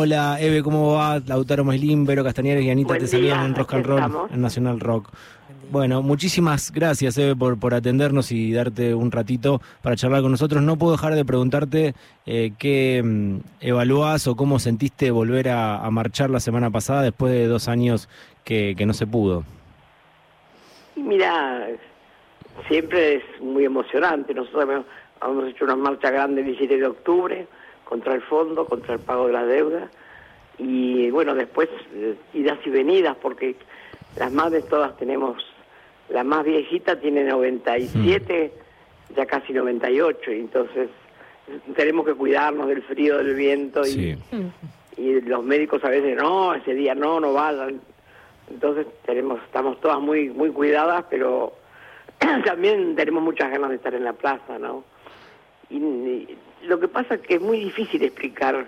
Hola, 0.00 0.36
Eve, 0.40 0.62
¿cómo 0.62 0.94
va? 0.94 1.18
Lautaro 1.26 1.64
Meslín, 1.64 2.06
Vero 2.06 2.22
Castañeres 2.22 2.62
y 2.64 2.70
Anita 2.70 2.90
Buen 2.90 3.00
te 3.00 3.08
salían 3.08 3.38
día, 3.38 3.46
en 3.46 3.54
Rock 3.56 3.74
and 3.74 3.84
Roll, 3.84 3.98
estamos. 3.98 4.30
en 4.30 4.40
Nacional 4.40 4.78
Rock. 4.78 5.08
Bueno, 5.72 6.02
muchísimas 6.02 6.70
gracias, 6.70 7.18
Eve, 7.18 7.34
por, 7.34 7.58
por 7.58 7.74
atendernos 7.74 8.30
y 8.30 8.52
darte 8.52 8.94
un 8.94 9.10
ratito 9.10 9.60
para 9.82 9.96
charlar 9.96 10.22
con 10.22 10.30
nosotros. 10.30 10.62
No 10.62 10.78
puedo 10.78 10.92
dejar 10.92 11.16
de 11.16 11.24
preguntarte 11.24 11.94
eh, 12.26 12.52
qué 12.60 13.02
mm, 13.04 13.38
evaluás 13.60 14.28
o 14.28 14.36
cómo 14.36 14.60
sentiste 14.60 15.10
volver 15.10 15.48
a, 15.48 15.84
a 15.84 15.90
marchar 15.90 16.30
la 16.30 16.38
semana 16.38 16.70
pasada 16.70 17.02
después 17.02 17.32
de 17.32 17.48
dos 17.48 17.66
años 17.66 18.08
que, 18.44 18.76
que 18.78 18.86
no 18.86 18.92
se 18.94 19.04
pudo. 19.04 19.42
Mira, 20.94 21.70
siempre 22.68 23.16
es 23.16 23.42
muy 23.42 23.64
emocionante. 23.64 24.32
Nosotros 24.32 24.62
hemos, 24.62 24.86
hemos 25.22 25.48
hecho 25.48 25.64
una 25.64 25.74
marcha 25.74 26.08
grande 26.12 26.42
el 26.42 26.46
17 26.46 26.76
de 26.76 26.86
octubre 26.86 27.48
contra 27.88 28.14
el 28.14 28.20
fondo, 28.22 28.66
contra 28.66 28.94
el 28.94 29.00
pago 29.00 29.28
de 29.28 29.32
la 29.32 29.46
deuda. 29.46 29.88
Y 30.58 31.10
bueno, 31.10 31.34
después 31.34 31.70
eh, 31.94 32.16
idas 32.34 32.58
y 32.66 32.70
venidas, 32.70 33.16
porque 33.16 33.56
las 34.16 34.30
madres 34.30 34.66
todas 34.68 34.94
tenemos, 34.98 35.42
la 36.10 36.22
más 36.22 36.44
viejita 36.44 37.00
tiene 37.00 37.24
97, 37.24 38.52
ya 39.16 39.24
casi 39.26 39.52
98, 39.54 40.32
y 40.32 40.40
entonces 40.40 40.90
tenemos 41.74 42.04
que 42.04 42.12
cuidarnos 42.14 42.68
del 42.68 42.82
frío, 42.82 43.16
del 43.18 43.34
viento 43.34 43.80
y, 43.86 43.90
Sí. 43.90 44.16
y 44.98 45.20
los 45.22 45.42
médicos 45.42 45.82
a 45.84 45.88
veces 45.88 46.14
no, 46.16 46.52
ese 46.54 46.74
día 46.74 46.94
no, 46.94 47.20
no 47.20 47.32
vayan. 47.32 47.80
Entonces 48.50 48.86
tenemos, 49.06 49.40
estamos 49.44 49.80
todas 49.80 50.00
muy, 50.00 50.28
muy 50.28 50.50
cuidadas, 50.50 51.04
pero 51.08 51.54
también 52.44 52.96
tenemos 52.96 53.22
muchas 53.22 53.50
ganas 53.50 53.70
de 53.70 53.76
estar 53.76 53.94
en 53.94 54.04
la 54.04 54.12
plaza, 54.12 54.58
¿no? 54.58 54.84
Y, 55.70 55.76
y 55.76 56.38
lo 56.66 56.78
que 56.80 56.88
pasa 56.88 57.14
es 57.14 57.20
que 57.20 57.34
es 57.34 57.40
muy 57.40 57.58
difícil 57.60 58.02
explicar, 58.02 58.66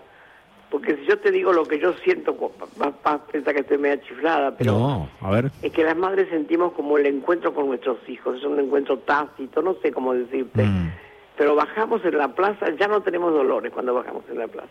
porque 0.71 0.97
si 0.97 1.05
yo 1.07 1.19
te 1.19 1.30
digo 1.30 1.53
lo 1.53 1.65
que 1.65 1.79
yo 1.79 1.93
siento, 2.05 2.37
vas 2.77 2.93
a 3.05 3.19
pensar 3.27 3.55
que 3.55 3.61
estoy 3.61 3.79
media 3.79 4.01
chiflada, 4.03 4.57
pero 4.57 4.73
No, 4.73 5.09
a 5.21 5.30
ver. 5.30 5.51
es 5.63 5.73
que 5.73 5.82
las 5.85 5.97
madres 5.97 6.29
sentimos 6.30 6.73
como 6.73 6.97
el 6.99 7.07
encuentro 7.07 7.52
con 7.55 7.66
nuestros 7.69 7.99
hijos, 8.09 8.37
es 8.38 8.45
un 8.45 8.60
encuentro 8.60 8.99
tácito, 8.99 9.63
no 9.63 9.74
sé 9.82 9.91
cómo 9.93 10.15
decirte, 10.15 10.63
Mm. 10.65 10.93
pero 11.37 11.55
bajamos 11.57 12.05
en 12.05 12.16
la 12.19 12.29
plaza, 12.29 12.71
ya 12.79 12.87
no 12.88 13.01
tenemos 13.02 13.32
dolores 13.32 13.73
cuando 13.73 13.95
bajamos 13.95 14.25
en 14.30 14.38
la 14.38 14.47
plaza. 14.49 14.69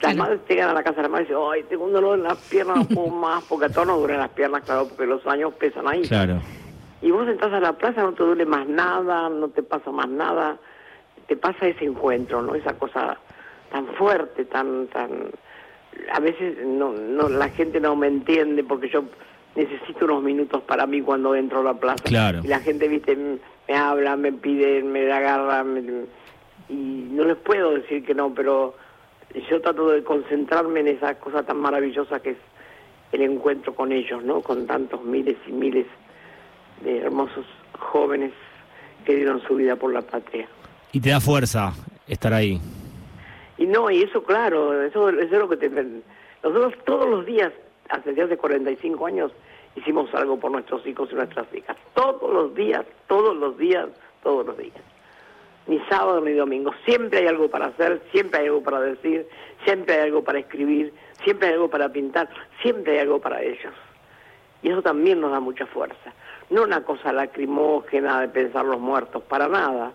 Las 0.00 0.16
madres 0.16 0.40
llegan 0.48 0.70
a 0.70 0.72
la 0.74 0.82
casa 0.82 0.96
de 0.96 1.02
la 1.02 1.08
madre 1.10 1.24
y 1.24 1.28
dicen, 1.28 1.42
ay, 1.52 1.62
tengo 1.68 1.84
un 1.84 1.92
dolor 1.92 2.18
en 2.18 2.24
las 2.24 2.36
piernas, 2.48 2.76
no 2.78 2.84
puedo 2.86 3.06
más, 3.08 3.44
porque 3.44 3.66
a 3.66 3.68
todos 3.68 3.86
nos 3.86 3.98
duelen 4.00 4.18
las 4.18 4.30
piernas, 4.30 4.62
claro, 4.64 4.88
porque 4.88 5.06
los 5.06 5.24
años 5.28 5.54
pesan 5.54 5.86
ahí. 5.86 6.02
Claro. 6.02 6.40
Y 7.00 7.10
vos 7.12 7.26
entras 7.28 7.52
a 7.52 7.60
la 7.60 7.72
plaza, 7.74 8.02
no 8.02 8.12
te 8.12 8.24
duele 8.24 8.44
más 8.44 8.66
nada, 8.66 9.28
no 9.28 9.48
te 9.48 9.62
pasa 9.62 9.92
más 9.92 10.08
nada, 10.08 10.56
te 11.26 11.36
pasa 11.36 11.66
ese 11.68 11.84
encuentro, 11.84 12.42
¿no? 12.42 12.54
Esa 12.54 12.74
cosa 12.78 13.18
tan 13.70 13.86
fuerte, 13.94 14.44
tan, 14.46 14.86
tan... 14.88 15.30
A 16.12 16.20
veces 16.20 16.58
no, 16.64 16.92
no, 16.92 17.28
la 17.28 17.48
gente 17.50 17.80
no 17.80 17.94
me 17.96 18.06
entiende 18.06 18.64
porque 18.64 18.88
yo 18.88 19.04
necesito 19.54 20.06
unos 20.06 20.22
minutos 20.22 20.62
para 20.62 20.86
mí 20.86 21.02
cuando 21.02 21.34
entro 21.34 21.60
a 21.60 21.64
la 21.64 21.74
plaza. 21.74 22.02
Claro. 22.04 22.40
Y 22.42 22.48
la 22.48 22.60
gente, 22.60 22.88
viste, 22.88 23.14
me 23.16 23.74
habla, 23.76 24.16
me 24.16 24.32
pide, 24.32 24.82
me 24.82 25.10
agarra, 25.12 25.62
me- 25.64 26.06
y 26.68 27.08
no 27.10 27.24
les 27.24 27.36
puedo 27.36 27.72
decir 27.72 28.04
que 28.04 28.14
no, 28.14 28.32
pero 28.34 28.74
yo 29.50 29.60
trato 29.60 29.90
de 29.90 30.02
concentrarme 30.02 30.80
en 30.80 30.88
esa 30.88 31.18
cosa 31.18 31.42
tan 31.42 31.58
maravillosa 31.58 32.20
que 32.20 32.30
es 32.30 32.36
el 33.12 33.22
encuentro 33.22 33.74
con 33.74 33.92
ellos, 33.92 34.22
¿no? 34.24 34.40
Con 34.40 34.66
tantos 34.66 35.02
miles 35.04 35.36
y 35.46 35.52
miles 35.52 35.86
de 36.82 36.98
hermosos 36.98 37.44
jóvenes 37.78 38.32
que 39.04 39.16
dieron 39.16 39.42
su 39.42 39.56
vida 39.56 39.76
por 39.76 39.92
la 39.92 40.00
patria. 40.02 40.48
Y 40.92 41.00
te 41.00 41.10
da 41.10 41.20
fuerza 41.20 41.72
estar 42.06 42.32
ahí. 42.32 42.60
Y 43.58 43.66
no, 43.66 43.90
y 43.90 44.02
eso 44.02 44.22
claro, 44.22 44.82
eso, 44.82 45.08
eso 45.08 45.20
es 45.20 45.30
lo 45.30 45.48
que 45.48 45.56
te... 45.56 45.70
Nosotros 45.70 46.74
todos 46.84 47.08
los 47.08 47.24
días, 47.24 47.52
hace 47.88 48.14
ya 48.14 48.24
hace 48.24 48.36
45 48.36 49.06
años, 49.06 49.32
hicimos 49.76 50.12
algo 50.14 50.38
por 50.38 50.50
nuestros 50.50 50.86
hijos 50.86 51.08
y 51.12 51.14
nuestras 51.14 51.46
hijas. 51.54 51.76
Todos 51.94 52.30
los 52.32 52.54
días, 52.54 52.84
todos 53.06 53.36
los 53.36 53.56
días, 53.56 53.88
todos 54.22 54.46
los 54.46 54.58
días. 54.58 54.74
Ni 55.66 55.78
sábado 55.88 56.20
ni 56.20 56.32
domingo. 56.32 56.72
Siempre 56.84 57.20
hay 57.20 57.26
algo 57.28 57.48
para 57.48 57.66
hacer, 57.66 58.02
siempre 58.12 58.40
hay 58.40 58.46
algo 58.48 58.62
para 58.62 58.80
decir, 58.80 59.26
siempre 59.64 59.94
hay 59.94 60.00
algo 60.02 60.24
para 60.24 60.40
escribir, 60.40 60.92
siempre 61.24 61.48
hay 61.48 61.54
algo 61.54 61.70
para 61.70 61.88
pintar, 61.88 62.28
siempre 62.60 62.94
hay 62.94 62.98
algo 62.98 63.20
para 63.20 63.42
ellos. 63.42 63.72
Y 64.62 64.70
eso 64.70 64.82
también 64.82 65.20
nos 65.20 65.30
da 65.30 65.40
mucha 65.40 65.66
fuerza. 65.66 66.12
No 66.50 66.64
una 66.64 66.84
cosa 66.84 67.12
lacrimógena 67.12 68.20
de 68.20 68.28
pensar 68.28 68.64
los 68.64 68.80
muertos, 68.80 69.22
para 69.22 69.48
nada. 69.48 69.92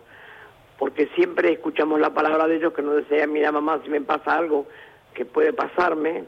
Porque 0.78 1.08
siempre 1.16 1.54
escuchamos 1.54 2.00
la 2.00 2.14
palabra 2.14 2.48
de 2.48 2.58
ellos 2.58 2.74
que 2.74 2.82
nos 2.82 2.96
decían, 2.96 3.32
mira 3.32 3.52
mamá, 3.52 3.80
si 3.84 3.90
me 3.90 4.02
pasa 4.02 4.36
algo 4.36 4.68
que 5.14 5.26
puede 5.26 5.54
pasarme, 5.54 6.24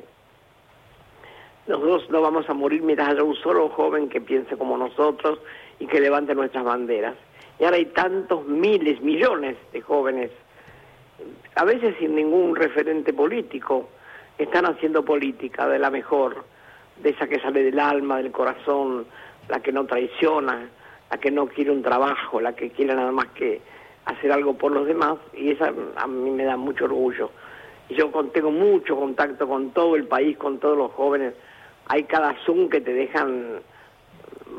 nosotros 1.67 2.09
no 2.09 2.21
vamos 2.21 2.49
a 2.49 2.53
morir 2.53 2.81
mientras 2.81 3.09
haya 3.09 3.23
un 3.23 3.35
solo 3.35 3.69
joven 3.69 4.09
que 4.09 4.21
piense 4.21 4.57
como 4.57 4.75
nosotros 4.75 5.39
y 5.79 5.85
que 5.85 5.99
levante 5.99 6.33
nuestras 6.33 6.63
banderas. 6.63 7.15
Y 7.59 7.65
ahora 7.65 7.77
hay 7.77 7.85
tantos 7.85 8.45
miles, 8.47 9.01
millones 9.01 9.57
de 9.71 9.81
jóvenes, 9.81 10.31
a 11.55 11.65
veces 11.65 11.95
sin 11.99 12.15
ningún 12.15 12.55
referente 12.55 13.13
político, 13.13 13.89
están 14.38 14.65
haciendo 14.65 15.03
política 15.03 15.67
de 15.67 15.77
la 15.77 15.91
mejor, 15.91 16.45
de 17.03 17.09
esa 17.09 17.27
que 17.27 17.39
sale 17.39 17.63
del 17.63 17.79
alma, 17.79 18.17
del 18.17 18.31
corazón, 18.31 19.05
la 19.47 19.59
que 19.59 19.71
no 19.71 19.85
traiciona, 19.85 20.69
la 21.11 21.17
que 21.17 21.29
no 21.29 21.47
quiere 21.47 21.71
un 21.71 21.81
trabajo, 21.81 22.39
la 22.39 22.55
que 22.55 22.69
quiere 22.71 22.95
nada 22.95 23.11
más 23.11 23.27
que 23.27 23.61
hacer 24.09 24.31
algo 24.31 24.53
por 24.53 24.71
los 24.71 24.87
demás, 24.87 25.17
y 25.33 25.51
esa 25.51 25.73
a 25.95 26.07
mí 26.07 26.31
me 26.31 26.43
da 26.43 26.57
mucho 26.57 26.85
orgullo. 26.85 27.29
Y 27.89 27.95
yo 27.95 28.11
tengo 28.33 28.51
mucho 28.51 28.95
contacto 28.95 29.47
con 29.47 29.71
todo 29.71 29.95
el 29.95 30.05
país, 30.05 30.37
con 30.37 30.59
todos 30.59 30.77
los 30.77 30.91
jóvenes. 30.91 31.33
Hay 31.87 32.03
cada 32.03 32.35
Zoom 32.45 32.69
que 32.69 32.81
te 32.81 32.93
dejan, 32.93 33.61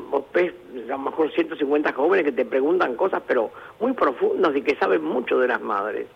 vos 0.09 0.25
ves 0.33 0.53
a 0.85 0.91
lo 0.91 0.97
mejor 0.97 1.31
150 1.31 1.93
jóvenes 1.93 2.25
que 2.25 2.31
te 2.31 2.45
preguntan 2.45 2.95
cosas, 2.95 3.21
pero 3.25 3.51
muy 3.79 3.93
profundas 3.93 4.55
y 4.55 4.61
que 4.61 4.75
saben 4.75 5.03
mucho 5.03 5.39
de 5.39 5.47
las 5.47 5.61
madres. 5.61 6.07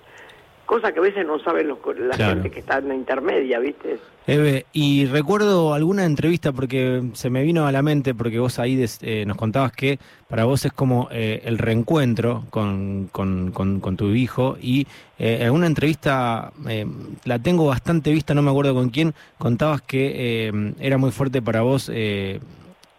Cosas 0.65 0.93
que 0.93 0.99
a 0.99 1.03
veces 1.03 1.25
no 1.27 1.37
saben 1.39 1.67
los, 1.67 1.77
la 1.99 2.15
Claro. 2.15 2.33
gente 2.33 2.49
que 2.49 2.59
está 2.61 2.79
en 2.79 2.87
la 2.87 2.95
intermedia, 2.95 3.59
¿viste? 3.59 3.99
Eve, 4.25 4.65
y 4.73 5.05
recuerdo 5.05 5.75
alguna 5.75 6.05
entrevista 6.05 6.51
porque 6.51 7.03
se 7.13 7.29
me 7.29 7.43
vino 7.43 7.67
a 7.67 7.71
la 7.71 7.83
mente, 7.83 8.15
porque 8.15 8.39
vos 8.39 8.57
ahí 8.57 8.75
des- 8.75 8.97
eh, 9.03 9.23
nos 9.27 9.37
contabas 9.37 9.71
que 9.73 9.99
para 10.27 10.45
vos 10.45 10.65
es 10.65 10.73
como 10.73 11.07
eh, 11.11 11.43
el 11.45 11.59
reencuentro 11.59 12.45
con, 12.49 13.07
con- 13.11 13.51
con- 13.51 13.79
con 13.79 13.95
tu 13.95 14.07
hijo 14.15 14.57
y 14.59 14.87
eh, 15.19 15.37
en 15.41 15.43
alguna 15.45 15.67
entrevista, 15.67 16.51
eh, 16.67 16.87
la 17.25 17.37
tengo 17.37 17.67
bastante 17.67 18.11
vista, 18.11 18.33
no 18.33 18.41
me 18.41 18.49
acuerdo 18.49 18.73
con 18.73 18.89
quién, 18.89 19.13
contabas 19.37 19.83
que 19.83 20.47
eh, 20.47 20.73
era 20.79 20.97
muy 20.97 21.11
fuerte 21.11 21.43
para 21.43 21.61
vos 21.61 21.91
eh, 21.93 22.39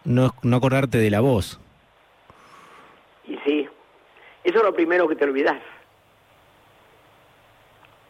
no, 0.05 0.33
no 0.41 0.55
acordarte 0.55 0.99
de 0.99 1.09
la 1.11 1.19
voz. 1.19 1.59
Y 3.27 3.35
sí, 3.45 3.67
eso 4.45 4.57
es 4.59 4.63
lo 4.63 4.73
primero 4.73 5.05
que 5.09 5.17
te 5.17 5.25
olvidas. 5.25 5.57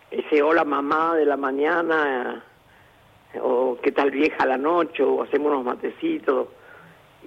Ese 0.09 0.41
hola 0.41 0.63
mamá 0.63 1.15
de 1.15 1.25
la 1.25 1.35
mañana, 1.37 2.43
eh, 3.33 3.39
o 3.41 3.77
qué 3.81 3.91
tal 3.91 4.11
vieja 4.11 4.45
la 4.45 4.57
noche, 4.57 5.03
o 5.03 5.21
hacemos 5.21 5.51
unos 5.51 5.65
matecitos, 5.65 6.47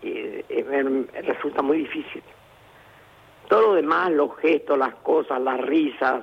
eh, 0.03 0.45
me- 0.69 1.21
resulta 1.23 1.61
muy 1.63 1.79
difícil. 1.79 2.23
Todo 3.49 3.61
lo 3.63 3.75
demás, 3.75 4.11
los 4.13 4.35
gestos, 4.39 4.79
las 4.79 4.95
cosas, 4.97 5.41
las 5.43 5.61
risas, 5.61 6.23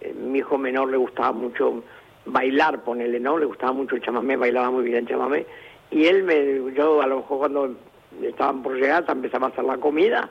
eh, 0.00 0.14
mi 0.14 0.38
hijo 0.38 0.58
menor 0.58 0.90
le 0.90 0.96
gustaba 0.96 1.32
mucho 1.32 1.82
bailar, 2.26 2.82
ponele, 2.84 3.18
¿no? 3.18 3.38
Le 3.38 3.46
gustaba 3.46 3.72
mucho 3.72 3.96
el 3.96 4.02
chamamé, 4.02 4.36
bailaba 4.36 4.70
muy 4.70 4.84
bien 4.84 4.98
el 4.98 5.08
chamamé, 5.08 5.46
y 5.90 6.04
él 6.04 6.22
me, 6.22 6.72
yo 6.74 7.02
a 7.02 7.06
lo 7.06 7.16
mejor 7.16 7.38
cuando 7.38 7.74
estaban 8.22 8.62
por 8.62 8.74
llegar, 8.76 9.04
empezaba 9.08 9.48
a 9.48 9.50
hacer 9.50 9.64
la 9.64 9.78
comida, 9.78 10.28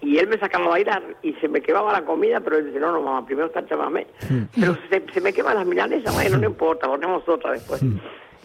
y 0.00 0.18
él 0.18 0.28
me 0.28 0.38
sacaba 0.38 0.66
a 0.66 0.68
bailar 0.68 1.02
y 1.22 1.32
se 1.34 1.48
me 1.48 1.60
quemaba 1.60 1.92
la 1.92 2.04
comida, 2.04 2.40
pero 2.40 2.58
él 2.58 2.66
dice, 2.66 2.78
no, 2.80 2.92
no, 2.92 3.00
mamá, 3.00 3.26
primero 3.26 3.46
está 3.48 3.66
chamamé. 3.66 4.06
Pero 4.54 4.76
se, 4.90 5.02
se 5.12 5.20
me 5.20 5.32
queman 5.32 5.56
las 5.56 5.66
milanesas, 5.66 6.14
bueno, 6.14 6.38
no 6.38 6.46
importa, 6.46 6.86
ponemos 6.86 7.28
otra 7.28 7.52
después. 7.52 7.82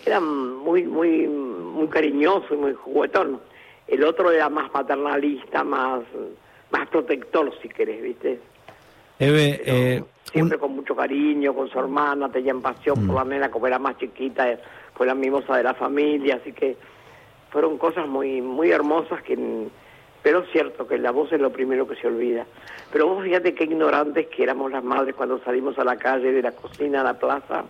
Era 0.06 0.20
muy, 0.20 0.84
muy, 0.84 1.28
muy 1.28 1.88
cariñoso 1.88 2.54
y 2.54 2.58
muy 2.58 2.74
juguetón. 2.74 3.40
El 3.88 4.04
otro 4.04 4.32
era 4.32 4.50
más 4.50 4.70
paternalista, 4.72 5.64
más, 5.64 6.02
más 6.72 6.88
protector, 6.90 7.54
si 7.62 7.70
querés, 7.70 8.02
¿viste? 8.02 8.40
Eve, 9.20 9.62
eh, 9.66 10.00
un- 10.02 10.08
siempre 10.32 10.58
con 10.58 10.76
mucho 10.76 10.96
cariño, 10.96 11.54
con 11.54 11.70
su 11.70 11.78
hermana, 11.80 12.30
tenían 12.32 12.62
pasión 12.62 13.06
por 13.06 13.16
la 13.16 13.24
nena, 13.26 13.52
como 13.52 13.68
era 13.68 13.78
más 13.78 13.98
chiquita, 13.98 14.50
eh, 14.52 14.58
fue 14.96 15.06
la 15.06 15.14
mimosa 15.16 15.56
de 15.58 15.64
la 15.64 15.74
familia, 15.76 16.36
así 16.42 16.52
que 16.54 16.76
fueron 17.52 17.78
cosas 17.78 18.08
muy 18.08 18.42
muy 18.42 18.72
hermosas 18.72 19.22
que 19.22 19.38
pero 20.24 20.40
es 20.40 20.50
cierto 20.52 20.88
que 20.88 20.98
la 20.98 21.12
voz 21.12 21.32
es 21.34 21.42
lo 21.42 21.52
primero 21.52 21.88
que 21.88 21.96
se 21.96 22.08
olvida. 22.08 22.46
Pero 22.92 23.08
vos 23.08 23.24
fíjate 23.24 23.54
qué 23.54 23.66
ignorantes 23.66 24.28
que 24.28 24.44
éramos 24.44 24.72
las 24.72 24.84
madres 24.84 25.14
cuando 25.16 25.40
salimos 25.40 25.78
a 25.78 25.84
la 25.84 25.98
calle, 25.98 26.32
de 26.32 26.42
la 26.42 26.54
cocina 26.54 27.02
a 27.02 27.04
la 27.04 27.20
plaza, 27.20 27.66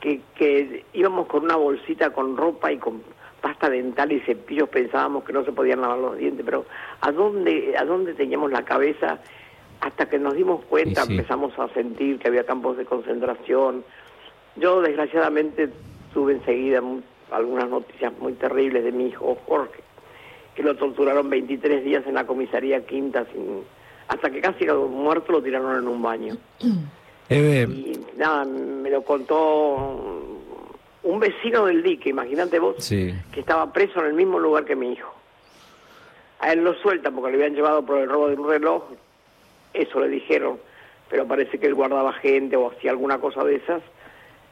que, 0.00 0.20
que 0.34 0.84
íbamos 0.92 1.28
con 1.28 1.44
una 1.44 1.56
bolsita 1.56 2.10
con 2.10 2.36
ropa 2.36 2.72
y 2.72 2.78
con 2.78 3.02
pasta 3.44 3.68
dental 3.68 4.10
y 4.10 4.20
cepillos, 4.20 4.70
pensábamos 4.70 5.22
que 5.22 5.34
no 5.34 5.44
se 5.44 5.52
podían 5.52 5.82
lavar 5.82 5.98
los 5.98 6.16
dientes, 6.16 6.42
pero 6.44 6.64
¿a 7.02 7.12
dónde, 7.12 7.74
a 7.78 7.84
dónde 7.84 8.14
teníamos 8.14 8.50
la 8.50 8.64
cabeza? 8.64 9.18
Hasta 9.80 10.08
que 10.08 10.18
nos 10.18 10.34
dimos 10.34 10.64
cuenta, 10.64 11.02
sí. 11.02 11.12
empezamos 11.12 11.52
a 11.58 11.68
sentir 11.68 12.18
que 12.18 12.28
había 12.28 12.44
campos 12.44 12.78
de 12.78 12.86
concentración, 12.86 13.84
Yo 14.56 14.80
desgraciadamente 14.80 15.68
tuve 16.14 16.32
enseguida 16.32 16.80
algunas 17.30 17.68
noticias 17.68 18.12
muy 18.18 18.32
terribles 18.32 18.82
de 18.82 18.92
mi 18.92 19.08
hijo 19.08 19.36
Jorge, 19.46 19.82
que 20.54 20.62
lo 20.62 20.76
torturaron 20.76 21.28
23 21.30 21.84
días 21.84 22.06
en 22.06 22.14
la 22.14 22.26
comisaría 22.26 22.84
quinta 22.86 23.26
sin, 23.32 23.62
hasta 24.08 24.30
que 24.30 24.40
casi 24.40 24.66
muerto 24.66 25.32
lo 25.32 25.42
tiraron 25.42 25.78
en 25.78 25.88
un 25.88 26.02
baño. 26.02 26.36
Y 27.30 27.98
nada, 28.18 28.44
me 28.44 28.90
lo 28.90 29.02
contó 29.02 30.34
un 31.02 31.20
vecino 31.20 31.66
del 31.66 31.82
dique, 31.82 32.10
imagínate 32.10 32.58
vos, 32.58 32.86
que 32.86 33.40
estaba 33.40 33.72
preso 33.72 34.00
en 34.00 34.06
el 34.06 34.12
mismo 34.14 34.38
lugar 34.38 34.64
que 34.64 34.76
mi 34.76 34.92
hijo. 34.92 35.12
A 36.40 36.52
él 36.52 36.62
lo 36.62 36.74
sueltan 36.74 37.14
porque 37.14 37.30
le 37.30 37.36
habían 37.38 37.54
llevado 37.54 37.84
por 37.84 37.98
el 37.98 38.08
robo 38.08 38.28
de 38.28 38.34
un 38.34 38.48
reloj, 38.48 38.82
eso 39.72 40.00
le 40.00 40.08
dijeron, 40.08 40.58
pero 41.08 41.26
parece 41.26 41.58
que 41.58 41.66
él 41.66 41.74
guardaba 41.74 42.12
gente 42.12 42.56
o 42.56 42.70
hacía 42.70 42.90
alguna 42.90 43.18
cosa 43.18 43.42
de 43.44 43.56
esas 43.56 43.82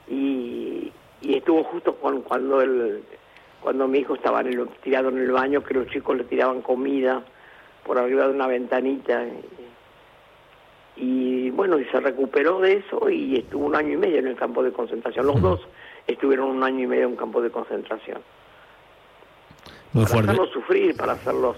y, 0.09 0.93
estuvo 1.23 1.63
justo 1.65 1.95
cuando 1.95 2.61
él, 2.61 3.03
cuando 3.63 3.87
mi 3.87 3.99
hijo 3.99 4.15
estaba 4.15 4.43
tirado 4.83 5.09
en 5.11 5.19
el 5.19 5.31
baño, 5.31 5.63
que 5.63 5.75
los 5.75 5.87
chicos 5.87 6.17
le 6.17 6.25
tiraban 6.25 6.63
comida 6.63 7.23
por 7.85 7.99
arriba 7.99 8.27
de 8.27 8.35
una 8.35 8.47
ventanita. 8.47 9.25
Y, 10.97 11.51
bueno, 11.51 11.79
y 11.79 11.85
se 11.87 12.01
recuperó 12.01 12.61
de 12.61 12.75
eso 12.75 13.09
y 13.09 13.37
estuvo 13.37 13.67
un 13.67 13.77
año 13.77 13.93
y 13.93 13.97
medio 13.97 14.19
en 14.19 14.27
el 14.27 14.37
campo 14.37 14.63
de 14.63 14.73
concentración. 14.73 15.27
Los 15.27 15.41
dos 15.41 15.61
estuvieron 16.07 16.51
un 16.51 16.63
año 16.63 16.81
y 16.81 16.87
medio 16.87 17.07
en 17.07 17.17
campo 17.17 17.41
de 17.41 17.51
concentración. 17.51 18.21
para 19.93 20.05
hacerlos 20.05 20.51
sufrir, 20.51 20.97
para 20.97 21.13
hacerlos 21.13 21.57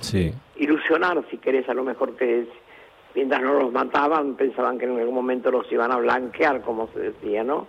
sí. 0.00 0.32
ilusionar, 0.56 1.24
si 1.30 1.38
querés, 1.38 1.68
a 1.68 1.74
lo 1.74 1.84
mejor 1.84 2.16
que 2.16 2.46
mientras 3.14 3.42
no 3.42 3.54
los 3.54 3.72
mataban, 3.72 4.34
pensaban 4.34 4.78
que 4.78 4.84
en 4.84 4.98
algún 4.98 5.14
momento 5.14 5.50
los 5.50 5.70
iban 5.72 5.90
a 5.90 5.96
blanquear, 5.96 6.60
como 6.60 6.88
se 6.92 7.00
decía, 7.00 7.42
¿no? 7.42 7.66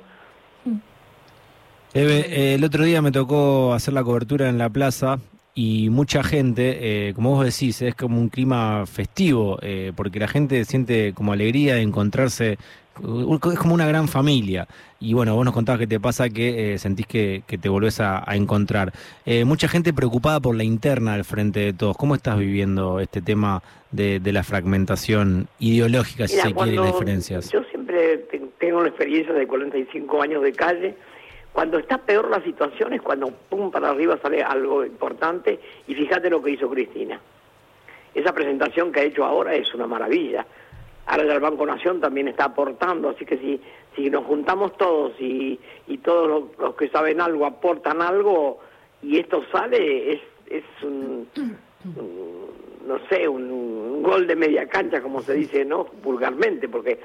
Eve, 1.93 2.53
el 2.53 2.63
otro 2.63 2.85
día 2.85 3.01
me 3.01 3.11
tocó 3.11 3.73
hacer 3.73 3.93
la 3.93 4.03
cobertura 4.03 4.47
en 4.47 4.57
la 4.57 4.69
plaza 4.69 5.19
y 5.53 5.89
mucha 5.89 6.23
gente, 6.23 7.09
eh, 7.09 7.13
como 7.13 7.31
vos 7.31 7.43
decís, 7.43 7.81
es 7.81 7.95
como 7.95 8.17
un 8.17 8.29
clima 8.29 8.85
festivo, 8.85 9.59
eh, 9.61 9.91
porque 9.93 10.17
la 10.17 10.29
gente 10.29 10.63
siente 10.63 11.11
como 11.13 11.33
alegría 11.33 11.75
de 11.75 11.81
encontrarse, 11.81 12.53
es 12.53 13.59
como 13.59 13.73
una 13.73 13.85
gran 13.85 14.07
familia. 14.07 14.69
Y 15.01 15.13
bueno, 15.13 15.35
vos 15.35 15.43
nos 15.43 15.53
contabas 15.53 15.79
que 15.79 15.87
te 15.87 15.99
pasa 15.99 16.29
que 16.29 16.73
eh, 16.73 16.77
sentís 16.77 17.07
que, 17.07 17.43
te 17.45 17.67
volvés 17.67 17.99
a, 17.99 18.23
encontrar. 18.35 18.93
mucha 19.43 19.67
gente 19.67 19.91
preocupada 19.91 20.39
por 20.39 20.55
la 20.55 20.63
interna 20.63 21.15
al 21.15 21.25
frente 21.25 21.59
de 21.59 21.73
todos. 21.73 21.97
¿Cómo 21.97 22.15
estás 22.15 22.39
viviendo 22.39 23.01
este 23.01 23.21
tema 23.21 23.61
de, 23.91 24.21
la 24.23 24.43
fragmentación 24.43 25.47
ideológica, 25.59 26.29
si 26.29 26.37
se 26.37 26.53
quiere, 26.53 26.77
las 26.77 26.93
diferencias? 26.93 27.51
Yo 27.51 27.63
siempre 27.65 28.25
tengo 28.59 28.79
una 28.79 28.87
experiencia 28.87 29.33
de 29.33 29.45
45 29.45 30.21
años 30.21 30.41
de 30.43 30.53
calle 30.53 30.95
cuando 31.53 31.77
está 31.77 31.97
peor 31.97 32.29
la 32.29 32.41
situación 32.41 32.93
es 32.93 33.01
cuando 33.01 33.29
pum 33.49 33.71
para 33.71 33.89
arriba 33.89 34.17
sale 34.21 34.41
algo 34.41 34.85
importante 34.85 35.59
y 35.87 35.93
fíjate 35.93 36.29
lo 36.29 36.41
que 36.41 36.51
hizo 36.51 36.69
Cristina. 36.69 37.19
Esa 38.13 38.33
presentación 38.33 38.91
que 38.91 39.01
ha 39.01 39.03
hecho 39.03 39.25
ahora 39.25 39.53
es 39.55 39.73
una 39.73 39.87
maravilla. 39.87 40.45
Ahora 41.05 41.33
el 41.33 41.39
Banco 41.39 41.65
Nación 41.65 41.99
también 41.99 42.27
está 42.27 42.45
aportando, 42.45 43.09
así 43.09 43.25
que 43.25 43.37
si, 43.37 43.59
si 43.95 44.09
nos 44.09 44.25
juntamos 44.25 44.77
todos 44.77 45.19
y, 45.19 45.59
y 45.87 45.97
todos 45.97 46.51
los, 46.57 46.75
que 46.75 46.89
saben 46.89 47.19
algo 47.19 47.45
aportan 47.45 48.01
algo 48.01 48.59
y 49.01 49.17
esto 49.17 49.43
sale, 49.51 50.13
es, 50.13 50.21
es 50.47 50.63
un, 50.83 51.27
no 52.87 52.99
sé, 53.09 53.27
un, 53.27 54.01
gol 54.03 54.25
de 54.25 54.35
media 54.35 54.67
cancha, 54.67 55.01
como 55.01 55.21
se 55.21 55.33
dice, 55.33 55.63
¿no? 55.63 55.85
Vulgarmente, 56.01 56.67
porque 56.67 56.99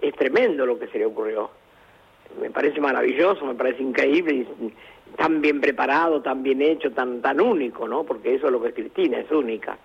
es 0.00 0.14
tremendo 0.14 0.64
lo 0.64 0.78
que 0.78 0.86
se 0.88 0.98
le 0.98 1.06
ocurrió 1.06 1.50
me 2.40 2.50
parece 2.50 2.80
maravilloso, 2.80 3.44
me 3.44 3.54
parece 3.54 3.82
increíble, 3.82 4.46
tan 5.16 5.40
bien 5.40 5.60
preparado, 5.60 6.22
tan 6.22 6.42
bien 6.42 6.62
hecho, 6.62 6.92
tan, 6.92 7.20
tan 7.20 7.40
único, 7.40 7.88
¿no? 7.88 8.04
Porque 8.04 8.34
eso 8.34 8.46
es 8.46 8.52
lo 8.52 8.62
que 8.62 8.68
es 8.68 8.74
Cristina, 8.74 9.18
es 9.18 9.30
única. 9.30 9.78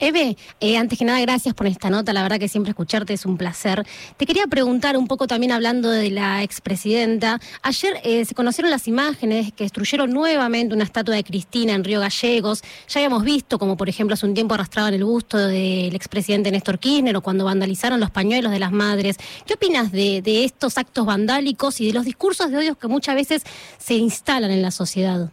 Eve, 0.00 0.36
eh, 0.60 0.76
antes 0.76 0.98
que 0.98 1.04
nada, 1.04 1.20
gracias 1.20 1.54
por 1.54 1.68
esta 1.68 1.88
nota. 1.88 2.12
La 2.12 2.22
verdad 2.22 2.38
que 2.38 2.48
siempre 2.48 2.70
escucharte 2.70 3.12
es 3.12 3.24
un 3.26 3.36
placer. 3.36 3.86
Te 4.16 4.26
quería 4.26 4.46
preguntar 4.48 4.96
un 4.96 5.06
poco 5.06 5.28
también 5.28 5.52
hablando 5.52 5.88
de 5.88 6.10
la 6.10 6.42
expresidenta. 6.42 7.40
Ayer 7.62 8.00
eh, 8.02 8.24
se 8.24 8.34
conocieron 8.34 8.70
las 8.72 8.88
imágenes 8.88 9.52
que 9.52 9.64
destruyeron 9.64 10.10
nuevamente 10.10 10.74
una 10.74 10.82
estatua 10.82 11.14
de 11.14 11.22
Cristina 11.22 11.74
en 11.74 11.84
Río 11.84 12.00
Gallegos. 12.00 12.62
Ya 12.88 13.00
habíamos 13.00 13.22
visto, 13.22 13.58
como 13.58 13.76
por 13.76 13.88
ejemplo 13.88 14.14
hace 14.14 14.26
un 14.26 14.34
tiempo 14.34 14.54
arrastraban 14.54 14.94
el 14.94 15.04
busto 15.04 15.38
del 15.38 15.94
expresidente 15.94 16.50
Néstor 16.50 16.80
Kirchner 16.80 17.16
o 17.16 17.22
cuando 17.22 17.44
vandalizaron 17.44 18.00
los 18.00 18.10
pañuelos 18.10 18.50
de 18.50 18.58
las 18.58 18.72
madres. 18.72 19.16
¿Qué 19.46 19.54
opinas 19.54 19.92
de, 19.92 20.22
de 20.22 20.44
estos 20.44 20.76
actos 20.76 21.06
vandálicos 21.06 21.80
y 21.80 21.86
de 21.86 21.92
los 21.92 22.04
discursos 22.04 22.50
de 22.50 22.58
odio 22.58 22.74
que 22.76 22.88
muchas 22.88 23.14
veces 23.14 23.44
se 23.78 23.94
instalan 23.94 24.50
en 24.50 24.60
la 24.60 24.72
sociedad? 24.72 25.30